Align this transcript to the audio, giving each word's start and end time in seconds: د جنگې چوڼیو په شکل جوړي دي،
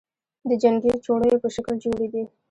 د 0.49 0.51
جنگې 0.61 0.91
چوڼیو 1.05 1.41
په 1.43 1.49
شکل 1.55 1.75
جوړي 1.83 2.07
دي، 2.13 2.23